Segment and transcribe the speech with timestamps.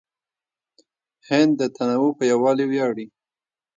[1.27, 3.05] هند د تنوع په یووالي ویاړي.